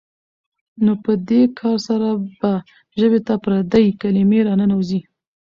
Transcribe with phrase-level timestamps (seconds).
[0.83, 2.09] نو په دې کار سره
[2.39, 2.51] به
[2.99, 5.01] ژبې ته پردۍ کلمې راننوځي.